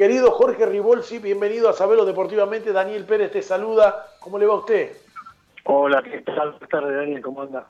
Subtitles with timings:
[0.00, 2.72] Querido Jorge Ribolsi, bienvenido a Sabelo Deportivamente.
[2.72, 4.06] Daniel Pérez te saluda.
[4.20, 4.96] ¿Cómo le va a usted?
[5.64, 6.52] Hola, ¿qué tal?
[6.52, 7.20] Buenas tardes, Daniel.
[7.20, 7.68] ¿Cómo anda?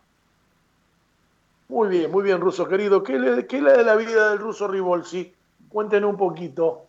[1.69, 3.03] Muy bien, muy bien, Ruso querido.
[3.03, 5.35] ¿Qué, le, qué le de la vida del ruso Ribolsi?
[5.71, 6.83] Cuéntenos un poquito.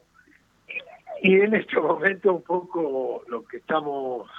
[1.24, 4.30] Y en este momento un poco lo que estamos,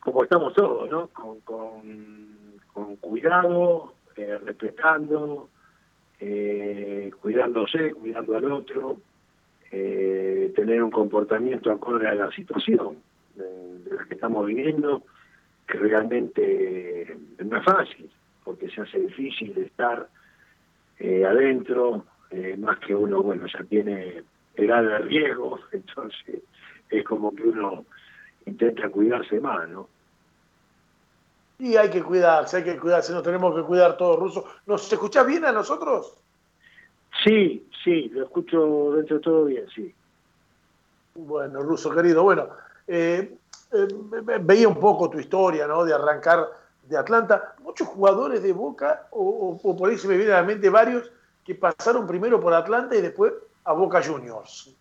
[0.00, 1.06] como estamos todos, ¿no?
[1.06, 5.48] Con, con, cuidado, eh, respetando,
[6.20, 8.98] eh, cuidándose, cuidando al otro,
[9.78, 12.96] eh, tener un comportamiento acorde a la situación
[13.34, 15.02] de, la que estamos viviendo,
[15.66, 18.10] que realmente no es fácil,
[18.44, 20.08] porque se hace difícil estar
[20.98, 22.04] adentro,
[22.58, 24.22] más que uno, bueno, ya tiene
[24.54, 26.42] edad de riesgo, entonces
[26.90, 27.84] es como que uno
[28.46, 29.88] intenta cuidarse más, ¿no?
[31.58, 34.44] Y hay que cuidarse, hay que cuidarse, nos tenemos que cuidar todos, rusos.
[34.66, 36.18] ¿Nos escucha bien a nosotros?
[37.24, 39.94] Sí, sí, lo escucho dentro de todo bien, sí.
[41.14, 42.48] Bueno, Ruso querido, bueno,
[42.86, 43.36] eh,
[43.72, 43.88] eh,
[44.40, 45.84] veía un poco tu historia, ¿no?
[45.84, 46.46] De arrancar
[46.82, 47.54] de Atlanta.
[47.62, 51.10] Muchos jugadores de Boca, o, o por ahí se me vienen a la mente varios,
[51.44, 53.32] que pasaron primero por Atlanta y después
[53.64, 54.74] a Boca Juniors.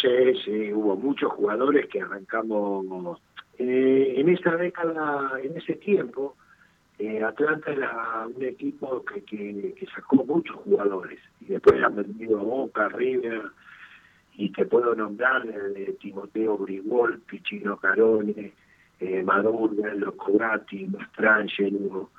[0.00, 3.20] Sí, sí, hubo muchos jugadores que arrancamos
[3.58, 6.36] eh, en esa década, en ese tiempo.
[6.98, 12.42] Eh, Atlanta era un equipo que, que, sacó muchos jugadores y después han vendido a
[12.42, 13.42] Boca, River
[14.38, 18.52] y te puedo nombrar de Timoteo Brigol, Pichino Carone,
[19.00, 22.10] eh, Maduro, Locogatti, Mastrangelo,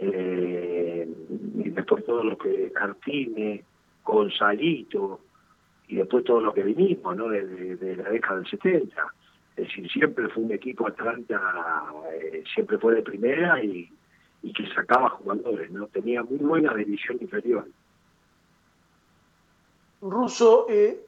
[0.00, 1.08] eh,
[1.56, 3.64] y después todo lo que Cartine,
[4.04, 5.20] Gonzalito,
[5.88, 7.28] y después todo lo que vinimos, ¿no?
[7.28, 9.06] De, la década del 70.
[9.56, 11.40] Es decir, siempre fue un equipo Atlanta,
[12.12, 13.90] eh, siempre fue de primera y,
[14.52, 15.86] que sacaba jugadores, ¿no?
[15.86, 17.66] Tenía muy buena división inferior.
[20.00, 21.06] Russo, eh,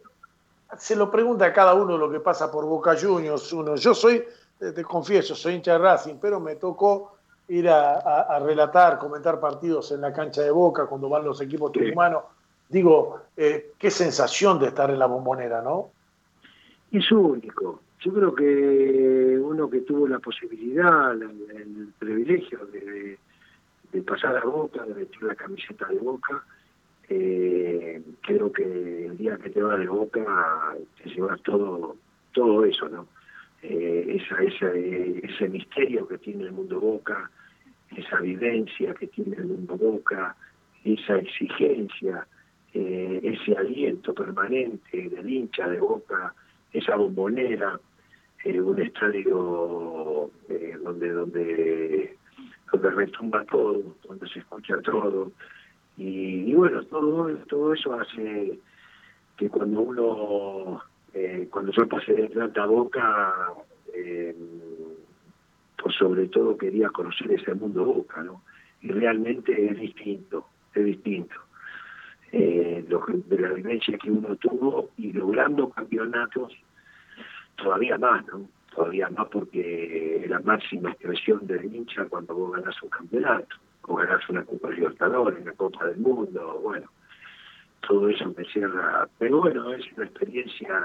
[0.76, 3.52] se lo pregunta a cada uno lo que pasa por Boca Juniors.
[3.52, 4.24] Uno, yo soy,
[4.58, 7.16] te confieso, soy hincha de Racing, pero me tocó
[7.48, 12.24] ir a, relatar, comentar partidos en la cancha de Boca cuando van los equipos tucumanos
[12.68, 15.90] digo, eh, qué sensación de estar en la bombonera, ¿no?
[16.92, 17.80] Es único.
[18.00, 23.18] Yo creo que uno que tuvo la posibilidad, el, privilegio de,
[24.08, 26.42] pasar a Boca, de vestir la camiseta de Boca,
[27.10, 31.96] eh, creo que el día que te vas de Boca te llevas todo,
[32.32, 33.06] todo eso, ¿no?
[33.62, 37.30] Eh, esa, esa, ese misterio que tiene el mundo Boca,
[37.96, 40.36] esa vivencia que tiene el mundo Boca,
[40.84, 42.26] esa exigencia,
[42.72, 46.34] eh, ese aliento permanente del hincha de boca,
[46.72, 47.80] esa bombonera,
[48.44, 50.30] un estadio
[50.82, 52.17] donde, donde,
[52.72, 55.32] donde retumba todo, donde se escucha todo.
[55.96, 58.58] Y, bueno, todo, todo eso hace
[59.36, 60.82] que cuando uno,
[61.50, 63.34] cuando yo pasé de planta a boca,
[65.82, 68.42] pues sobre todo quería conocer ese mundo boca, ¿no?
[68.82, 71.34] Y realmente es distinto, es distinto
[72.32, 76.52] eh, de la vivencia que uno tuvo y logrando campeonatos
[77.56, 78.46] todavía más, ¿no?
[78.74, 84.28] Todavía más porque la máxima expresión del hincha cuando vos ganás un campeonato, o ganás
[84.28, 86.90] una Copa Libertadores, una Copa del Mundo, bueno,
[87.86, 89.08] todo eso me cierra.
[89.18, 90.80] Pero bueno, es una experiencia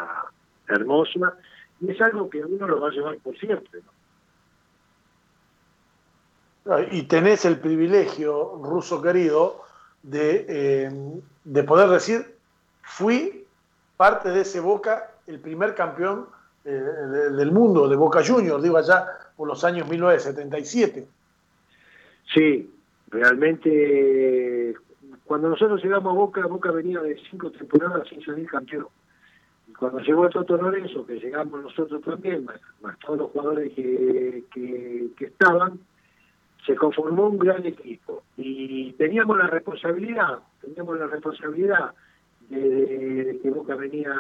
[0.68, 1.38] hermosa
[1.82, 3.92] y es algo que uno lo va a llevar por siempre, ¿no?
[6.92, 9.64] Y tenés el privilegio, ruso querido,
[10.02, 12.36] de eh, de poder decir,
[12.82, 13.46] fui
[13.98, 16.28] parte de ese Boca, el primer campeón
[16.66, 21.08] eh, del mundo de Boca Juniors, digo allá por los años 1977.
[22.34, 22.72] Sí,
[23.10, 24.76] realmente
[25.26, 28.88] cuando nosotros llegamos a Boca, Boca venía de cinco temporadas sin salir campeón.
[29.68, 34.44] Y cuando llegó el Toto Lorenzo, que llegamos nosotros también, más, todos los jugadores que,
[34.54, 35.80] que estaban,
[36.66, 41.92] se conformó un gran equipo y teníamos la responsabilidad, teníamos la responsabilidad
[42.50, 44.14] de, que Boca venía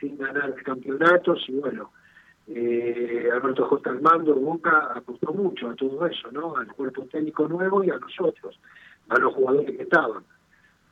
[0.00, 1.90] sin ganar campeonatos y bueno,
[2.46, 3.90] eh, Alberto J.
[3.90, 6.56] Armando, Boca apostó mucho a todo eso, ¿no?
[6.56, 8.58] Al cuerpo técnico nuevo y a nosotros,
[9.08, 10.24] a los jugadores que estaban.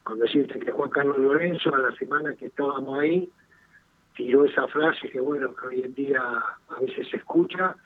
[0.03, 3.31] Con decirte que Juan Carlos Lorenzo, a la semana que estábamos ahí,
[4.17, 7.77] tiró esa frase que bueno, que hoy en día a veces se escucha,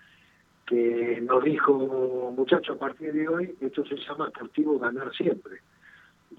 [0.67, 5.61] que nos dijo, muchachos, a partir de hoy, esto se llama deportivo ganar siempre.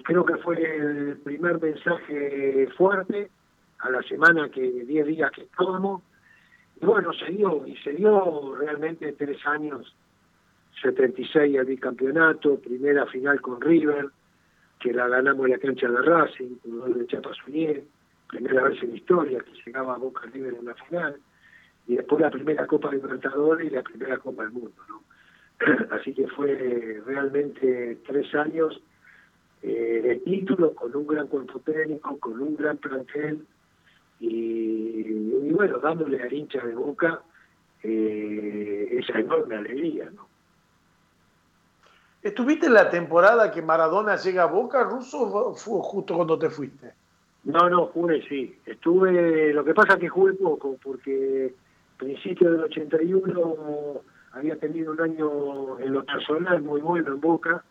[0.04, 3.30] Creo que fue el primer mensaje fuerte
[3.80, 6.02] a la semana que, 10 días que estábamos.
[6.82, 9.96] Y bueno, se dio, y se dio realmente tres años,
[10.82, 14.10] 76 el bicampeonato, primera final con River,
[14.80, 17.84] que la ganamos en la cancha de Racing, con el de
[18.28, 21.16] primera vez en historia que llegaba a Boca River en una final,
[21.88, 25.02] y después la primera Copa Libertadores y la primera Copa del Mundo, ¿no?
[25.92, 28.80] Así que fue realmente tres años
[29.68, 33.46] eh, de título con un gran cuerpo técnico, con un gran plantel
[34.20, 37.22] y, bueno, dándole al hincha de Boca
[37.84, 40.28] eh, esa enorme alegría, ¿no?
[42.22, 46.50] ¿Estuviste en la temporada que Maradona llega a Boca, Ruso, o fue justo cuando te
[46.50, 46.94] fuiste?
[47.44, 48.58] No, no, jugué sí.
[48.66, 51.54] Estuve, lo que pasa es que jugué poco, porque
[51.98, 57.64] principio del 81 había tenido un año en lo personal muy bueno en Boca,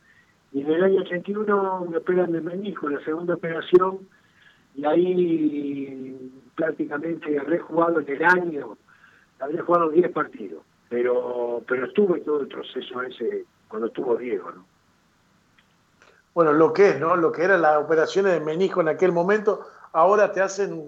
[0.57, 4.09] y en el año 81 me operan de menisco, la segunda operación,
[4.75, 8.79] y ahí prácticamente habré jugado en el año,
[9.39, 14.65] habré jugado 10 partidos, pero pero estuve todo el proceso ese cuando estuvo Diego, ¿no?
[16.33, 17.17] Bueno, lo que es, ¿no?
[17.17, 19.61] Lo que era las operaciones de menisco en aquel momento,
[19.93, 20.83] ahora te hacen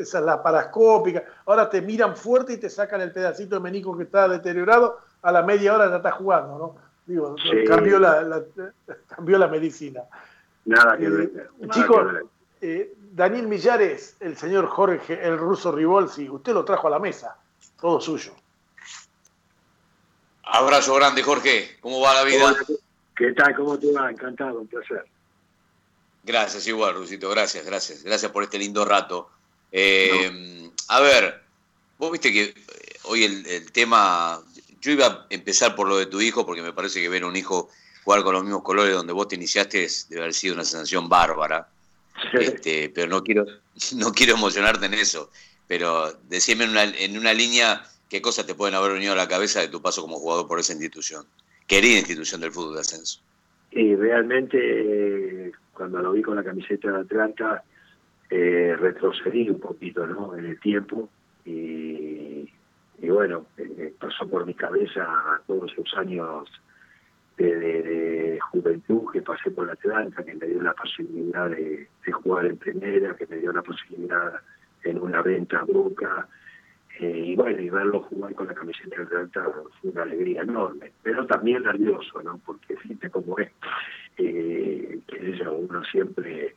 [0.00, 4.02] esa la parascópica, ahora te miran fuerte y te sacan el pedacito de menisco que
[4.02, 6.91] está deteriorado, a la media hora ya estás jugando, ¿no?
[7.06, 8.44] Digo, cambió, la,
[9.08, 10.02] cambió la medicina.
[10.64, 11.50] Nada que ver.
[11.60, 12.06] Eh, chicos,
[12.60, 17.36] eh, Daniel Millares, el señor Jorge, el ruso Rivolsi, usted lo trajo a la mesa,
[17.80, 18.34] todo suyo.
[20.44, 21.78] Abrazo grande, Jorge.
[21.80, 22.54] ¿Cómo va la vida?
[23.16, 23.54] ¿Qué tal?
[23.56, 24.10] ¿Cómo te va?
[24.10, 25.04] Encantado, un placer.
[26.24, 27.30] Gracias, igual, Rusito.
[27.30, 28.02] Gracias, gracias.
[28.04, 29.30] Gracias por este lindo rato.
[29.72, 31.42] Eh, a ver,
[31.98, 32.54] vos viste que
[33.04, 34.40] hoy el, tema.
[34.82, 37.28] Yo iba a empezar por lo de tu hijo, porque me parece que ver a
[37.28, 37.70] un hijo
[38.04, 41.68] jugar con los mismos colores donde vos te iniciaste debe haber sido una sensación bárbara.
[42.34, 43.46] Este, pero no quiero,
[43.96, 45.30] no quiero emocionarte en eso.
[45.66, 47.82] Pero decime en una, en una línea
[48.12, 50.60] ¿Qué cosas te pueden haber venido a la cabeza de tu paso como jugador por
[50.60, 51.24] esa institución?
[51.66, 53.22] Querida institución del fútbol de ascenso.
[53.70, 57.64] Y realmente, cuando lo vi con la camiseta de Atlanta,
[58.28, 60.36] eh, retrocedí un poquito ¿no?
[60.36, 61.08] en el tiempo
[61.46, 62.51] y,
[63.10, 65.06] bueno, eh, pasó por mi cabeza
[65.46, 66.48] todos esos años
[67.36, 72.46] de, juventud que pasé por la Atlanta, que me dio la posibilidad de, de, jugar
[72.46, 74.34] en primera, que me dio la posibilidad
[74.84, 76.28] en una venta Boca,
[77.00, 79.30] eh, y bueno, y verlo jugar con la camiseta del Real
[79.80, 82.38] fue una alegría enorme, pero también nervioso, ¿no?
[82.44, 83.50] Porque fíjate cómo es,
[84.18, 86.54] eh, que uno siempre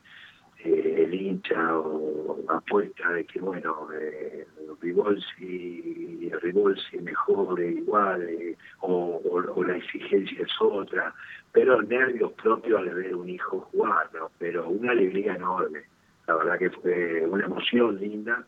[0.65, 4.47] eh, el hincha o apuesta de que, bueno, eh,
[4.81, 11.13] Rivolsi, Rivolsi mejor, igual, eh, o, la exigencia es otra,
[11.51, 14.31] pero nervios propios al ver un hijo jugar, ¿no?
[14.39, 15.83] Pero una alegría enorme,
[16.27, 18.43] la verdad que fue una emoción linda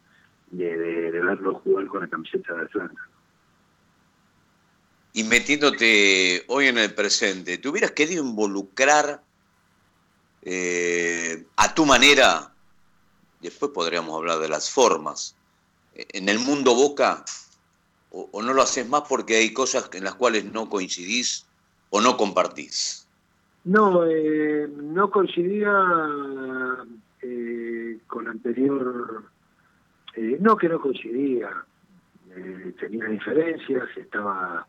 [0.50, 3.02] de, verlo jugar con la camiseta de Atlanta.
[5.14, 9.22] Y metiéndote hoy en el presente, ¿te hubieras querido involucrar
[10.49, 12.51] eh, a tu manera?
[13.41, 15.35] Después podríamos hablar de las formas.
[15.94, 17.25] En el mundo Boca,
[18.11, 21.45] o, no lo haces más porque hay cosas en las cuales no coincidís
[21.89, 23.07] o no compartís.
[23.63, 25.71] No, eh, no coincidía
[27.21, 29.25] eh, con anterior
[30.17, 31.49] eh, no que no coincidía,
[32.35, 34.65] eh, tenía diferencias, estaba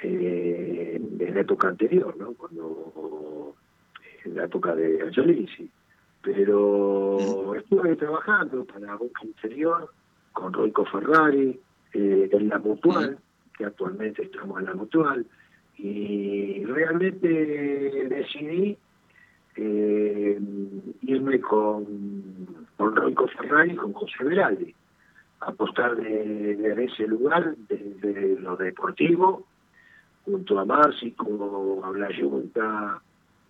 [0.00, 2.34] en la época anterior, ¿no?
[2.34, 2.92] Cuando,
[4.28, 5.70] en la época de Angelisi.
[6.22, 9.90] Pero estuve trabajando para Boca Interior
[10.32, 11.58] con Roico Ferrari,
[11.92, 13.18] en la Mutual,
[13.56, 15.26] que actualmente estamos en la Mutual,
[15.78, 17.28] y realmente
[18.08, 18.76] decidí
[21.02, 22.28] irme con
[22.78, 24.74] con Roico Ferrari y con José Veraldi.
[25.40, 29.46] Apostar de, ese lugar, desde lo deportivo,
[30.24, 33.02] junto a Márcico, a la Junta.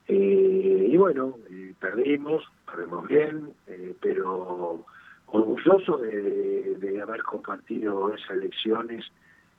[0.09, 4.85] Eh, y bueno, eh, perdimos, perdimos bien, eh, pero
[5.27, 9.05] orgulloso de, haber compartido esas elecciones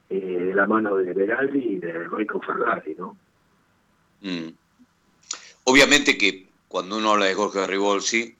[0.09, 3.15] de la mano de Veraldi y de Roico Ferrari, ¿no?
[4.21, 4.49] Mm.
[5.63, 8.35] Obviamente que cuando uno habla de Jorge Rivolsi,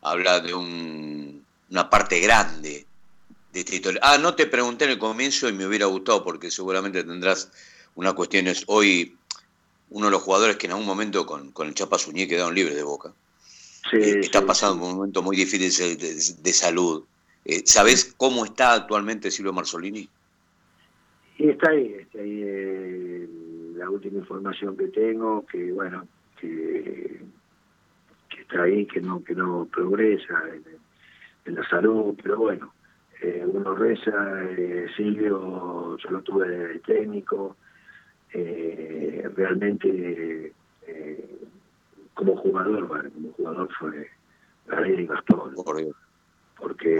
[0.00, 2.86] habla de un, una parte grande
[3.52, 4.00] de esta historia.
[4.02, 7.52] Ah, no te pregunté en el comienzo y me hubiera gustado porque seguramente tendrás
[7.94, 8.64] unas cuestiones.
[8.66, 9.16] Hoy,
[9.92, 12.76] uno de los jugadores que en algún momento con, con el Chapa Suñé quedaron libres
[12.76, 13.12] de boca.
[13.92, 17.04] Eh, está pasando un momento muy difícil de, salud.
[17.44, 20.08] Eh, ¿Sabés cómo está actualmente Silvio Marzolini?
[21.38, 23.28] Y está ahí, está ahí eh,
[23.76, 26.06] la última información que tengo, que bueno,
[26.40, 27.20] que
[28.58, 30.42] ahí, que no, que no progresa
[31.44, 32.72] en, la salud, pero bueno,
[33.20, 37.56] eh, uno reza, eh, Silvio, yo lo tuve de técnico,
[38.34, 40.52] eh, realmente
[42.14, 44.10] como jugador, como jugador fue
[44.66, 45.54] Gabriel y Gastón.
[46.56, 46.96] porque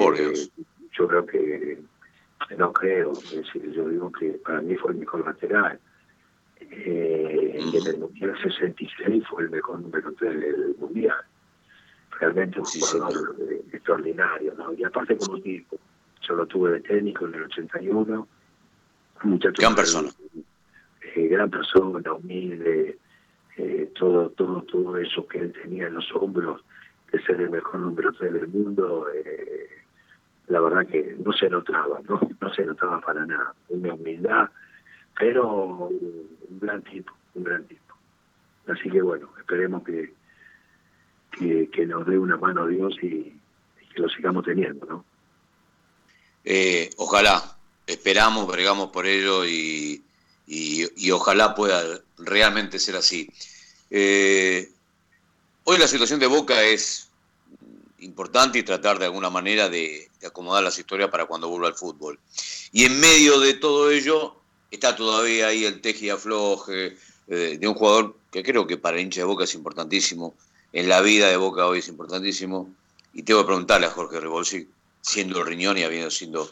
[0.93, 1.79] yo creo que,
[2.57, 5.79] no creo, es decir, yo digo que para mí fue el mejor lateral.
[6.61, 11.17] Eh, en el Mundial 66 fue el mejor número 3 del Mundial.
[12.19, 13.37] Realmente un jugador
[13.73, 14.73] extraordinario, ¿no?
[14.75, 15.77] Y aparte como tipo,
[16.21, 18.29] yo lo tuve de técnico en el 81.
[19.25, 20.11] Muchacho gran persona.
[21.05, 22.99] Eh, gran persona, humilde,
[23.57, 26.63] eh, todo, todo, todo eso que él tenía en los hombros
[27.11, 29.69] de ser el mejor número 3 del mundo, eh,
[30.47, 32.21] la verdad que no se notaba, ¿no?
[32.41, 33.55] No se notaba para nada.
[33.69, 34.49] Una humildad,
[35.19, 37.95] pero un gran tipo, un gran tipo.
[38.69, 40.13] Así que bueno, esperemos que,
[41.71, 43.39] que, nos dé una mano Dios y,
[43.95, 45.05] que lo sigamos teniendo, ¿no?
[46.97, 47.43] Ojalá,
[47.87, 50.03] esperamos, bregamos por ello y,
[50.55, 51.83] y, ojalá pueda
[52.19, 53.31] realmente ser así.
[53.91, 54.71] Eh,
[55.65, 57.09] hoy la situación de Boca es
[58.01, 62.21] importante y tratar de alguna manera de, acomodar las historias para cuando vuelva al fútbol.
[62.71, 64.37] Y en medio de todo ello
[64.71, 66.97] está todavía ahí el teje y afloje
[67.29, 70.35] eh, de un jugador que creo que para el hincha de Boca es importantísimo,
[70.73, 72.69] en la vida de Boca hoy es importantísimo.
[73.15, 74.69] Y tengo que preguntarle a Jorge Rebolsi,
[75.01, 76.51] siendo el riñón y habiendo sido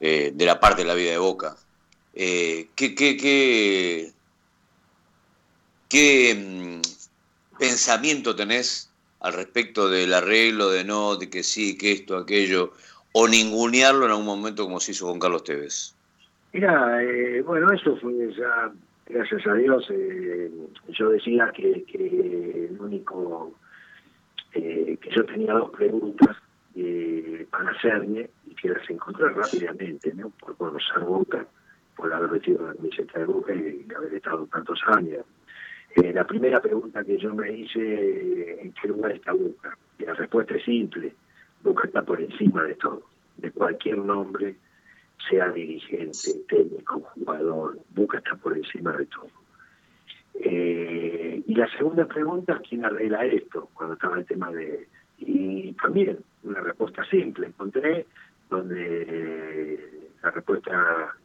[0.00, 1.56] eh, de la parte de la vida de Boca,
[2.18, 4.10] eh, ¿qué, qué,
[5.88, 12.16] qué, mm, pensamiento tenés al respecto del arreglo, de no, de que sí, que esto,
[12.16, 12.72] aquello,
[13.12, 15.94] o ningunearlo en algún momento como se hizo con Carlos Tevez?
[16.54, 18.72] Mira, eh, bueno, eso fue ya,
[19.06, 20.50] gracias a Dios, eh,
[20.88, 21.84] yo decía que,
[22.70, 23.52] el único,
[24.54, 26.34] eh, que yo tenía dos preguntas
[27.50, 30.30] para hacerme y que las encontré rápidamente, ¿no?
[30.30, 31.46] por conocer Boca,
[31.96, 35.24] por haber metido la camiseta de Boca y haber estado tantos años
[35.96, 39.78] eh, la primera pregunta que yo me hice, ¿en qué lugar está Boca?
[39.98, 41.14] Y la respuesta es simple,
[41.62, 43.02] Boca está por encima de todo,
[43.38, 44.56] de cualquier nombre,
[45.30, 49.30] sea dirigente, técnico, jugador, Boca está por encima de todo.
[50.34, 53.70] Eh, y la segunda pregunta, ¿quién arregla esto?
[53.72, 54.88] Cuando estaba el tema de...
[55.18, 58.04] Y también una respuesta simple, encontré
[58.50, 61.16] donde la respuesta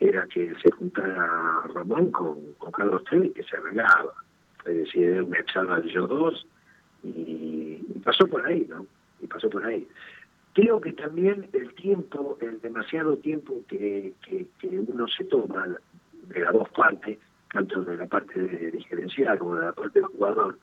[0.00, 4.12] era que se juntara Ramón con, con Carlos Tevez que se arreglaba.
[4.64, 6.46] Es decir, me echaba yo dos
[7.02, 8.86] y, pasó por ahí, ¿no?
[9.20, 9.86] Y pasó por ahí.
[10.54, 15.66] Creo que también el tiempo, el demasiado tiempo que, que, uno se toma
[16.28, 17.18] de las dos partes,
[17.52, 20.58] tanto de la parte de, gerencial como de la parte del jugador,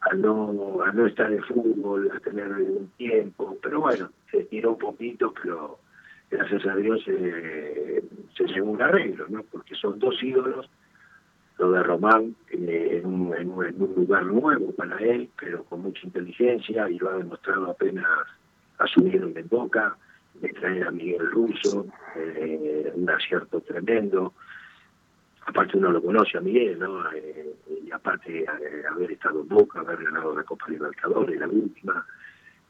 [0.00, 4.72] a no, a no estar en fútbol, a tener un tiempo, pero bueno, se tiró
[4.72, 5.78] un poquito, pero
[6.34, 8.02] gracias a Dios eh,
[8.36, 9.42] se llegó un arreglo, ¿no?
[9.44, 10.68] Porque son dos ídolos,
[11.58, 16.00] lo de Román eh, en, un, en, un, lugar nuevo para él, pero con mucha
[16.04, 18.06] inteligencia y lo ha demostrado apenas
[18.78, 19.96] asumieron en Boca,
[20.34, 21.86] de traer a Miguel Russo,
[22.16, 24.34] eh, un acierto tremendo.
[25.46, 27.04] Aparte uno lo conoce a Miguel, ¿no?
[27.84, 28.44] y aparte
[28.90, 32.04] haber estado en Boca, haber ganado la Copa Libertadores, la última,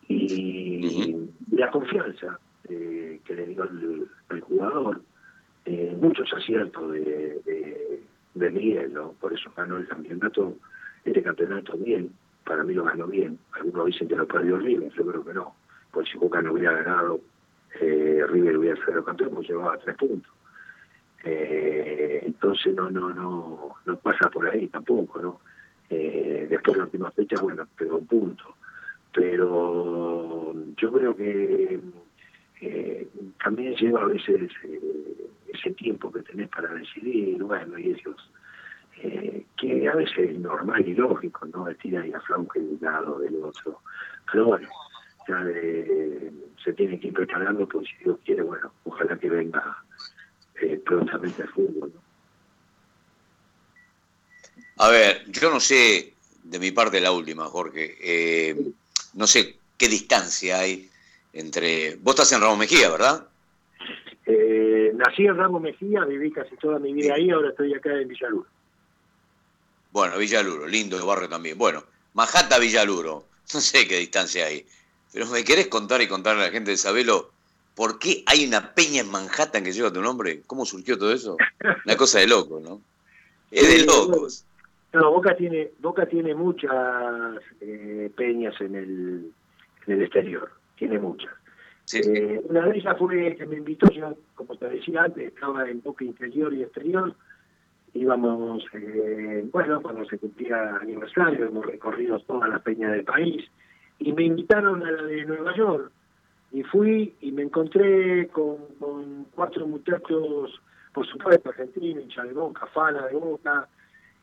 [0.09, 1.17] y
[1.53, 5.01] la confianza, eh, que le dio al, jugador,
[5.65, 8.01] eh, muchos aciertos de,
[8.35, 9.13] de, Miguel, ¿no?
[9.21, 10.57] por eso ganó el campeonato,
[11.05, 12.13] este campeonato bien,
[12.45, 15.55] para mí lo ganó bien, algunos dicen que lo perdió River, yo creo que no,
[15.91, 17.21] porque si Boca no hubiera ganado,
[17.81, 20.31] eh, River hubiera sido campeón, pues llevaba tres puntos.
[21.27, 25.41] Eh, entonces no no no no pasa por ahí tampoco no
[25.89, 28.45] eh, después de la última fecha bueno pegó un punto
[29.11, 31.81] pero yo creo que
[32.61, 33.09] eh,
[33.43, 34.81] también lleva a veces eh,
[35.53, 38.31] ese tiempo que tenés para decidir, bueno, y ellos,
[39.03, 41.65] eh, que a veces es normal y lógico, ¿no?
[41.65, 43.81] De tirar y aflauque de un lado, del otro.
[44.31, 44.69] Pero bueno,
[45.29, 45.45] ya
[46.65, 49.79] se tiene que ir preparando, porque si Dios quiere, bueno, ojalá que venga
[50.87, 51.93] prontamente al fútbol.
[54.79, 58.57] A ver, yo no sé, de mi parte la última, Jorge,
[59.15, 60.91] no sé qué distancia hay
[61.35, 61.97] entre...
[61.97, 63.27] Vos estás en Ramos Mejía, ¿verdad?
[64.27, 68.09] Eh, nací en Ramos Mejía, viví casi toda mi vida ahí, ahora estoy acá en
[68.09, 68.47] Villaluro.
[69.93, 71.59] Bueno, Villaluro, lindo el barrio también.
[71.59, 73.25] Bueno, Majata Villaluro,
[73.55, 74.65] no sé qué distancia hay,
[75.13, 77.31] pero ¿me querés contar y contarle a la gente de Sabelo
[77.75, 80.43] por qué hay una peña en Manhattan que lleva tu nombre?
[80.47, 81.37] ¿Cómo surgió todo eso?
[81.85, 82.81] Una cosa de loco, ¿no?
[83.51, 84.45] Es de locos.
[84.93, 86.73] No, Boca tiene, Boca tiene muchas
[87.61, 89.33] eh, peñas en el,
[89.87, 91.33] en el exterior tiene muchas.
[91.93, 95.83] Eh, una de ellas fue que me invitó, yo, como te decía antes, estaba en
[95.83, 97.15] Boca Interior y Exterior.
[97.93, 103.45] Íbamos, eh, bueno, cuando se cumplía aniversario, hemos recorrido toda la peña del país
[103.99, 105.91] y me invitaron a la de Nueva York.
[106.53, 108.57] Y fui y me encontré con,
[109.35, 110.61] cuatro muchachos,
[110.93, 113.69] por supuesto, argentinos, hincha de boca, fana de boca,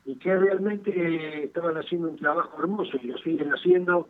[0.05, 4.07] y que realmente estaban haciendo un trabajo hermoso y lo siguen haciendo,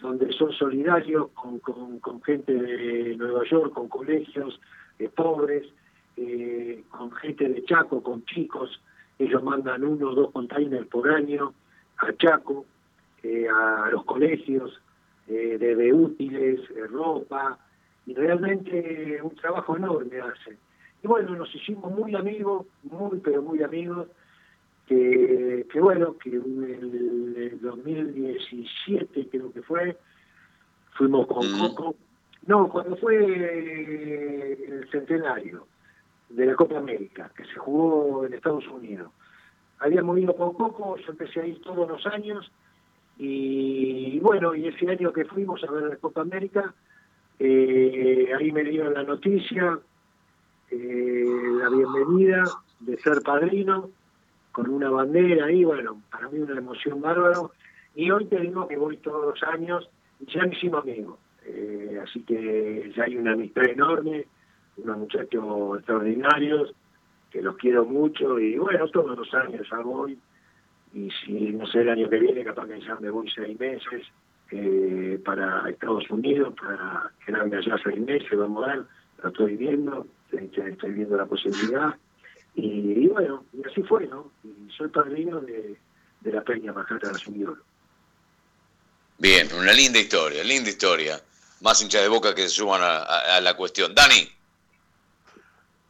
[0.00, 4.60] donde son solidarios con, con, gente de Nueva York, con colegios
[4.98, 5.66] de pobres,
[6.16, 8.80] eh, con gente de Chaco, con chicos.
[9.18, 11.52] Ellos mandan uno o dos containers por año
[11.98, 12.64] a Chaco,
[13.22, 14.80] eh, a los colegios,
[15.26, 17.58] eh, de, útiles, ropa,
[18.06, 20.56] y realmente un trabajo enorme hacen.
[21.02, 24.08] Y bueno, nos hicimos muy amigos, muy pero muy amigos,
[24.88, 29.98] que, que bueno, que en el 2017 creo que fue,
[30.96, 31.94] fuimos con Coco,
[32.46, 35.66] no, cuando fue el centenario
[36.30, 39.10] de la Copa América, que se jugó en Estados Unidos.
[39.80, 42.50] Habíamos ido con Coco, yo empecé a ir todos los años,
[43.18, 46.74] y bueno, y ese año que fuimos a ver la Copa América,
[47.38, 49.78] eh, ahí me dieron la noticia,
[50.70, 51.26] eh,
[51.60, 52.44] la bienvenida
[52.80, 53.90] de ser padrino,
[54.58, 57.52] con una bandera ahí, bueno, para mí una emoción bárbaro.
[57.94, 59.88] Y hoy te digo que voy todos los años
[60.18, 61.16] y ya me hicimos amigos.
[61.46, 64.26] Eh, así que ya hay una amistad enorme,
[64.78, 66.74] unos muchachos extraordinarios,
[67.30, 70.18] que los quiero mucho y bueno, todos los años ya voy
[70.92, 74.06] y si no sé el año que viene capaz que ya me voy seis meses
[74.50, 78.84] eh, para Estados Unidos para quedarme allá seis meses vamos a ver
[79.22, 81.94] lo estoy viendo estoy viendo la posibilidad
[82.62, 85.76] y, bueno y así fue no y soy padrino de,
[86.20, 87.54] de la Peña Majata de la
[89.18, 91.20] bien una linda historia linda historia.
[91.60, 93.92] Más hincha de boca que se suban a la cuestión.
[93.92, 94.28] Dani.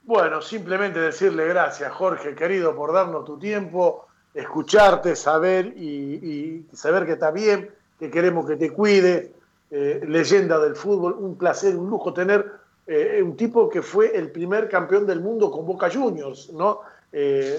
[0.08, 7.12] Bueno, simplemente decirle gracias, Jorge, querido, por darnos tu tiempo, escucharte, saber y, saber que
[7.12, 9.34] está bien, que queremos que te cuide,
[9.70, 12.57] eh, leyenda del fútbol, un placer, un lujo tener
[12.88, 16.80] eh, un tipo que fue el primer campeón del mundo con Boca Juniors, ¿no?
[17.12, 17.56] Eh,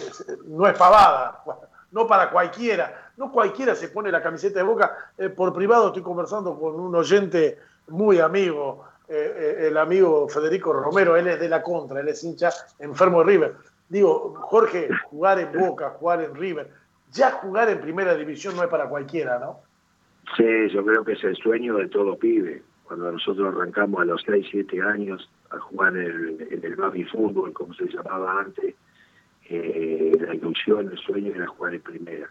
[0.47, 1.43] no es pavada,
[1.91, 5.12] no para cualquiera, no cualquiera se pone la camiseta de Boca.
[5.36, 11.39] por privado estoy conversando con un oyente muy amigo, el amigo Federico Romero, él es
[11.39, 13.56] de la contra, él es hincha enfermo de River
[13.89, 16.69] digo, Jorge, jugar en Boca, jugar en River,
[17.12, 19.60] ya jugar en primera división no es para cualquiera, ¿no?
[20.38, 22.62] Sí, yo creo que es el sueño de todo pibe.
[22.89, 27.06] Cuando nosotros arrancamos a los 6, 7 años a jugar en el, en el baby
[27.06, 28.75] fútbol, como se llamaba antes,
[29.47, 32.30] eh, la ilusión, el sueño era jugar en primera.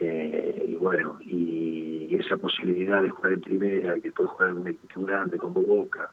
[0.00, 4.68] Eh, y bueno, y, esa posibilidad de jugar en primera y después jugar en un
[4.68, 6.10] equipo grande como Boca,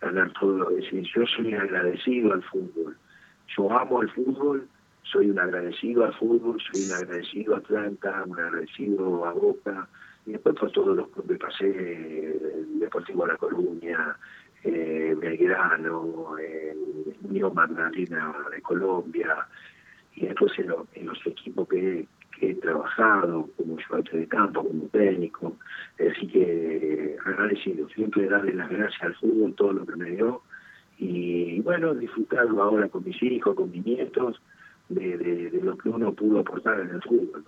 [0.00, 2.96] ganar todo lo que Yo soy agradecido al fútbol
[3.56, 4.68] yo amo el fútbol,
[5.02, 9.88] soy un agradecido al fútbol, soy un agradecido a Atlanta, un agradecido a Boca,
[10.26, 12.38] y después por todos los que pasé,
[12.78, 14.16] Deportivo La Coruña,
[14.62, 16.74] eh, Belgrano, eh,
[17.22, 19.46] Unión Magdalena de Colombia,
[20.16, 22.06] y después en, los equipos que,
[22.40, 25.56] he trabajado como ayudante de campo, como técnico,
[25.98, 30.42] así que agradecido, siempre darle las gracias al fútbol, todo lo que me dio,
[30.98, 34.40] y bueno, disfrutarlo ahora con mis hijos, con mis nietos,
[34.88, 37.44] de, lo que uno pudo aportar en el fútbol.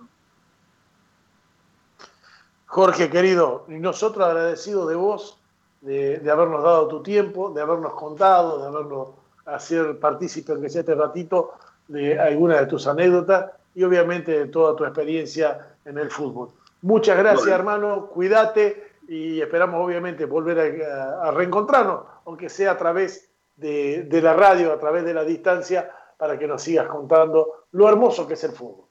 [2.77, 5.39] Jorge, querido, nosotros agradecidos de vos,
[5.81, 9.07] de, habernos dado tu tiempo, de habernos contado, de habernos
[9.47, 11.53] hacer partícipe, aunque sea este ratito,
[11.87, 16.49] de algunas de tus anécdotas y obviamente de toda tu experiencia en el fútbol.
[16.83, 23.31] Muchas gracias, hermano, cuídate y esperamos obviamente volver a, a, reencontrarnos, aunque sea a través
[23.55, 28.27] de, la radio a través de la distancia para que nos sigas contando lo hermoso
[28.27, 28.86] que es el fútbol.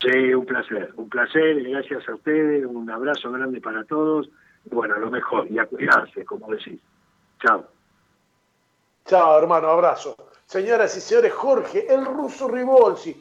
[0.00, 4.30] Sí, un placer, un placer, gracias a ustedes, un abrazo grande para todos,
[4.64, 6.80] bueno, lo mejor, y a cuidarse, como decís.
[7.42, 7.66] Chao.
[9.04, 10.16] Chao, hermano, abrazo.
[10.46, 13.14] Señoras y señores, Jorge, el ruso Ribolsi,